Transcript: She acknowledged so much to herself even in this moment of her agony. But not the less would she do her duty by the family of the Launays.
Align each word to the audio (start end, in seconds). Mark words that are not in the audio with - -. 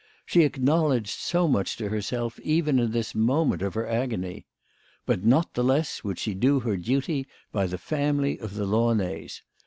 She 0.25 0.41
acknowledged 0.41 1.11
so 1.19 1.47
much 1.47 1.77
to 1.77 1.89
herself 1.89 2.39
even 2.39 2.79
in 2.79 2.89
this 2.89 3.13
moment 3.13 3.61
of 3.61 3.75
her 3.75 3.85
agony. 3.85 4.47
But 5.05 5.23
not 5.23 5.53
the 5.53 5.63
less 5.63 6.03
would 6.03 6.17
she 6.17 6.33
do 6.33 6.61
her 6.61 6.75
duty 6.75 7.27
by 7.51 7.67
the 7.67 7.77
family 7.77 8.39
of 8.39 8.55
the 8.55 8.65
Launays. 8.65 9.43